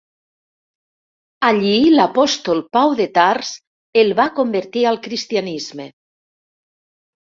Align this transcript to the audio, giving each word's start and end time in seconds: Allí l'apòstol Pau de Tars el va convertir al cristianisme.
Allí 1.49 1.75
l'apòstol 1.99 2.63
Pau 2.79 2.97
de 3.03 3.09
Tars 3.21 3.55
el 4.05 4.13
va 4.23 4.29
convertir 4.43 4.87
al 4.95 5.03
cristianisme. 5.09 5.91